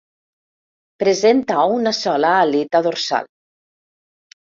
Presenta 1.03 1.67
una 1.75 1.95
sola 1.99 2.35
aleta 2.41 2.85
dorsal. 2.91 3.33